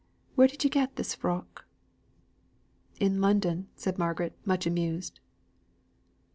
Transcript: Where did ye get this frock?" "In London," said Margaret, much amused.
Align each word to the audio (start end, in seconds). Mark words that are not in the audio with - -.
Where 0.33 0.47
did 0.47 0.63
ye 0.63 0.69
get 0.71 0.95
this 0.95 1.13
frock?" 1.13 1.65
"In 2.99 3.21
London," 3.21 3.67
said 3.75 3.99
Margaret, 3.99 4.33
much 4.45 4.65
amused. 4.65 5.19